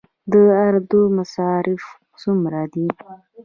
د 0.31 0.33
اردو 0.63 1.01
مصارف 1.17 1.83
څومره 2.21 2.61
دي؟ 2.73 2.85